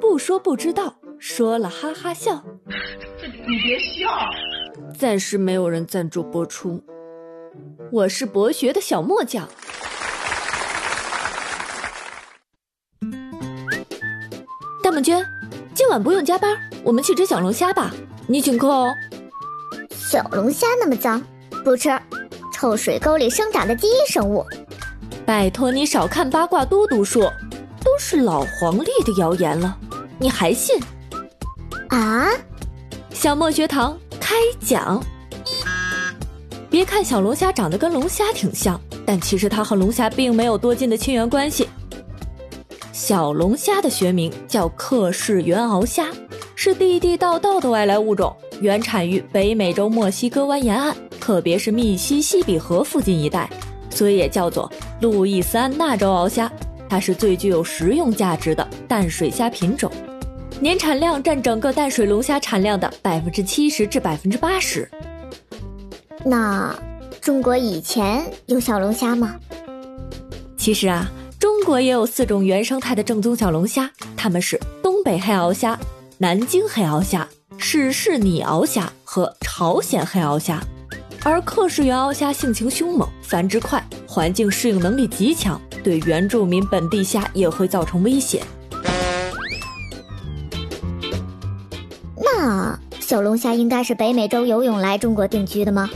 [0.00, 2.42] 不说不知道，说了哈哈笑。
[3.22, 4.08] 你别笑。
[4.96, 6.82] 暂时没有人赞助播出。
[7.90, 9.48] 我是博学的小墨酱。
[14.82, 15.24] 大梦娟，
[15.74, 17.92] 今晚不用加班，我们去吃小龙虾吧，
[18.26, 18.88] 你请客哦。
[19.90, 21.22] 小龙虾那么脏，
[21.64, 21.90] 不吃。
[22.52, 24.44] 臭水沟里生长的第一生物。
[25.24, 27.30] 拜托你少看八卦多读书，
[27.88, 29.74] 都是老黄历的谣言了，
[30.18, 30.78] 你还信？
[31.88, 32.28] 啊！
[33.14, 35.02] 小莫学堂开讲。
[36.68, 41.66] 别看小龙虾长得跟龙虾挺像，但其实它和龙虾并没有多近的亲缘关系。
[42.92, 46.08] 小龙虾的学名叫克氏原螯虾，
[46.54, 53.48] 是地地道道的外来物种，原产于北美洲墨西哥湾沿岸，特别是密西西比河附近一带，
[53.88, 54.70] 所以也叫做
[55.00, 56.52] 路易斯安那州螯虾。
[56.88, 59.92] 它是最具有食用价值的淡水虾品种，
[60.60, 64.88] 年产量占整个淡水龙虾产量的百分之七十至百分之八十。
[66.24, 66.76] 那
[67.20, 69.36] 中国以前有小龙虾吗？
[70.56, 71.06] 其实啊，
[71.38, 75.78] 中国也有四种原生态的正宗小龙虾，它们是东北黑鳌虾、
[76.16, 80.60] 南京黑鳌虾、史氏拟鳌虾和朝鲜黑鳌虾。
[81.24, 88.42] 而克氏原鳌虾性情凶猛，繁殖快，环境适应能力极强，对原住民本地虾也会造成威胁。
[92.16, 95.88] 那小龙虾应该是北美洲游泳来中国定居的吗？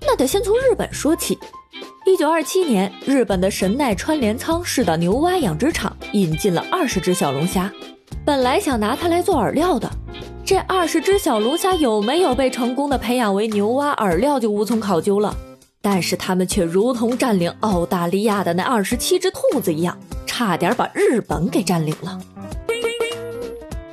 [0.00, 1.38] 那得先从日本说起。
[2.06, 7.70] 一九二七年，日本的神奈川镰仓市的牛蛙养殖场引进了二十只小龙虾，
[8.24, 9.90] 本来想拿它来做饵料的。
[10.44, 15.36] 这二十只小龙虾有没有被成功的培养为牛蛙饵料，就无从考究了。
[15.90, 22.20] 但是他们却如同占领澳大利亚的那二十七只兔子一样，差点把日本给占领了。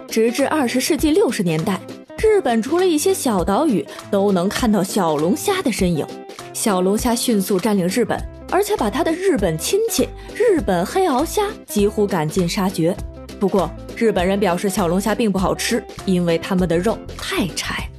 [0.10, 1.80] 直至二十世纪六十年代。
[2.18, 6.06] 日本除了一些小岛屿，都能看到小龙虾的身影。
[6.52, 12.94] 小龙虾迅速占领日本，而且把他的日本亲戚日本黑鳌虾几乎赶尽杀绝。
[13.40, 17.90] 不过，日本人表示小龙虾并不好吃，因为他们的肉太柴。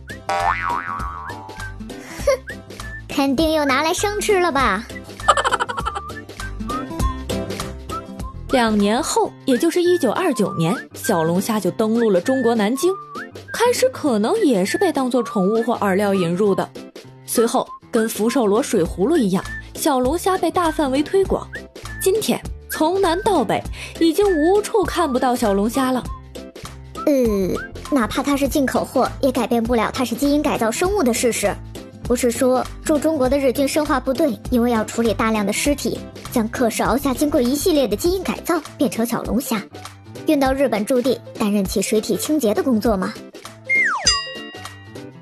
[3.16, 4.86] 哼，肯定又拿来生吃了吧？
[8.52, 12.92] 两年后，也就是一九二九年，小龙虾就登陆了中国南京。
[13.52, 16.68] 开始可能也是被当做宠物或饵料引入的，
[17.24, 19.42] 随后跟福寿螺水葫芦一样，
[19.74, 21.46] 小龙虾被大范围推广。
[22.00, 23.62] 今天从南到北，
[23.98, 26.04] 已经无处看不到小龙虾了。
[27.06, 27.12] 呃，
[27.90, 31.52] 哪怕它是进口货，也改变不了它是基因改造生物的事实。
[32.06, 35.98] 不是说驻中国的日军生化部队因为要处理大量的尸体，
[36.30, 39.60] 将克氏鳌虾经过一系列的基因改造变成小龙虾，
[40.26, 43.12] 运到日本驻地担任起水体清洁的工作吗？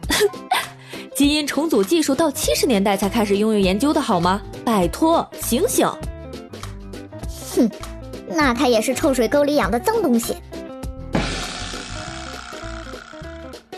[1.17, 4.43] 基因重组技术到七十年代才开始拥有研究的好吗？
[4.63, 5.89] 拜托，醒醒！
[7.57, 7.71] 哼，
[8.29, 10.37] 那它也是臭水沟里养的脏东西。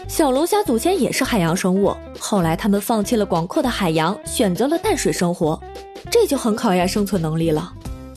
[0.09, 5.61] 小龙虾祖先也是海洋生物，后来他们放弃了广阔的海洋，选择了淡水生活，
[6.11, 7.73] 这就很考验生存能力了。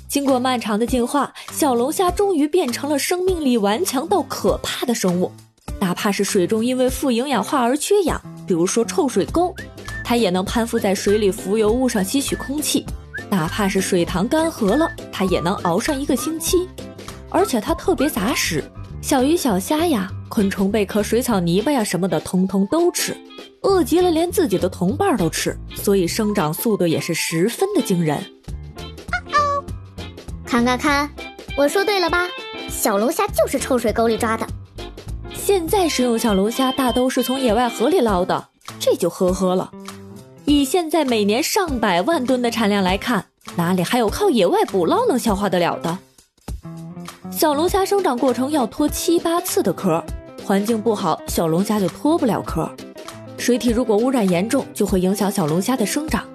[0.08, 5.32] 经过漫长的进化，小龙虾终于变成了生命力顽强到可怕的生物。
[5.80, 9.54] 哪怕是水中因为富营养化而缺氧，比如说臭水沟，
[10.04, 12.84] 它也能攀附在水里浮游物上吸取空气；
[13.30, 16.68] 哪怕是水塘干涸了，它也能熬上一个星期。
[17.30, 18.64] 而且它特别杂食，
[19.02, 23.18] 小鱼小虾呀、昆虫贝壳、水草泥巴呀什么的，通通都吃，
[23.64, 28.24] 饿极了连自己的同伴都吃，所以生长速度也是十分的惊人。
[30.46, 31.10] 看看看，
[31.58, 32.28] 我说对了吧？
[32.70, 34.48] 小龙虾就是臭水沟里抓的。
[35.34, 39.72] 现在食用小龙虾大都是从野外河里捞的，这就呵呵了。
[40.46, 43.26] 以现在每年上百万吨的产量来看，
[43.56, 45.98] 哪里还有靠野外捕捞能消化得了的？
[47.32, 50.04] 小龙虾生长过程要脱七八次的壳，
[50.50, 52.68] 环境不好，小龙虾就脱不了壳。
[53.38, 56.26] 水体如果污染严重，就会影响小龙虾的生长。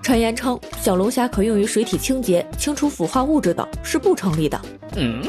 [0.00, 4.60] 传言称小龙虾可用于水体清洁、清除腐化物质等，是不成立的。
[4.94, 5.20] 嗯，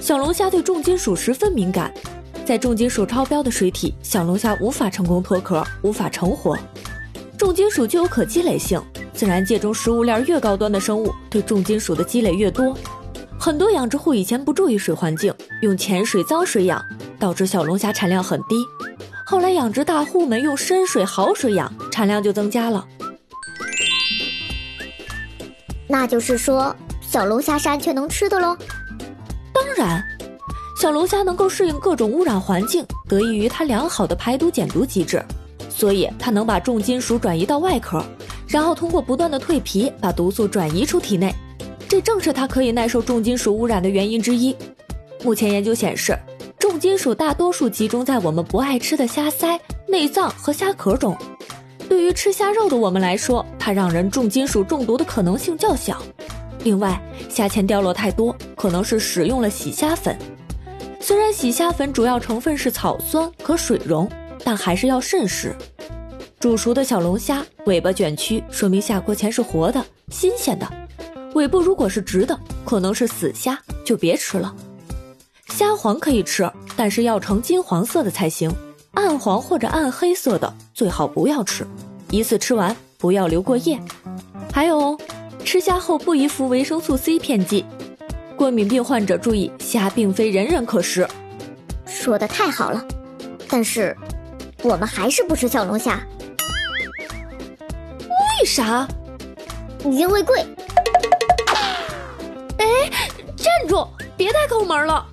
[0.00, 1.94] 小龙虾对重金属十分敏感。
[2.44, 6.58] 在重金属超标的水体，小龙虾无法成功脱壳，无法成活。
[7.38, 8.82] 重金属具有可积累性，
[9.12, 12.76] 自然界中食物链越高端的生物，对重金属的积累越多。
[13.38, 15.32] 很多养殖户以前不注意水环境，
[15.62, 16.82] 用浅水脏水养，
[17.18, 18.56] 导致小龙虾产量很低。
[19.24, 22.86] 后来养殖大户们用深水好水养，产量就增加了。
[25.88, 28.56] 那就是说，小龙虾是安全能吃的喽？
[29.52, 30.02] 当然。
[30.78, 35.24] 小龙虾能够适应各种污染环境，得益于它良好的排毒减毒机制，
[35.70, 38.04] 所以它能把重金属转移到外壳，
[38.46, 41.34] 然后通过不断的蜕皮把毒素转移出体内。
[41.88, 44.54] 这正是它可以耐受重金属污染的原因之一。
[45.24, 46.14] 目前研究显示，
[46.68, 51.16] 重金属大多数集中在我们不爱吃的虾腮、内脏和虾壳中。
[51.88, 56.02] 对于吃虾肉的我们来说，它让人重金属中毒的可能性较小。
[56.64, 60.18] 另外，虾钳掉落太多，可能是使用了洗虾粉。
[60.98, 64.10] 虽然洗虾粉主要成分是草酸和水溶，
[64.42, 65.54] 但还是要慎食。
[66.40, 70.66] 煮熟的小龙虾尾巴卷曲，说明下锅前是活的、新鲜的；
[71.34, 74.52] 尾部如果是直的，可能是死虾，就别吃了。
[75.48, 78.52] 虾黄可以吃，但是要呈金黄色的才行，
[78.92, 81.66] 暗黄或者暗黑色的最好不要吃。
[82.10, 83.80] 一次吃完不要留过夜。
[84.52, 84.98] 还有，
[85.44, 87.64] 吃虾后不宜服维生素 C 片剂。
[88.36, 91.08] 过敏病患者注意，虾并非人人可食。
[91.86, 92.84] 说的太好了，
[93.48, 93.96] 但是
[94.62, 96.00] 我们还是不吃小龙虾。
[98.40, 98.86] 为啥？
[99.84, 100.44] 因为贵。
[102.58, 102.90] 哎，
[103.36, 103.86] 站住！
[104.16, 105.06] 别太抠门了。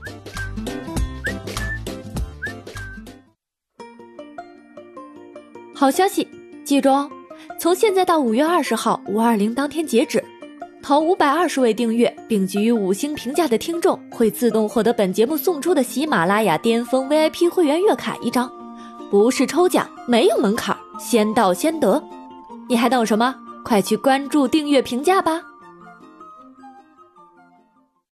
[5.74, 6.28] 好消息，
[6.64, 7.10] 记住哦，
[7.60, 10.24] 从现在到五月二十号五二零当天截止。
[10.82, 18.52] 投五百二十位订阅并给予五星评价的听众，会自动获得本节目送出的喜马拉雅巅峰 VIP 会员月卡一张，
[19.10, 22.04] 不是抽奖，没有门槛，先到先得。
[22.68, 23.34] 你还等什么？
[23.64, 25.42] 快去关注、订阅、评价吧！